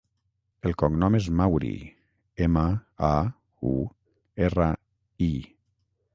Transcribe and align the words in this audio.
El 0.69 0.71
cognom 0.81 1.17
és 1.19 1.27
Mauri: 1.41 1.69
ema, 2.47 2.65
a, 3.11 3.13
u, 3.75 3.75
erra, 4.49 4.71
i. 5.29 5.31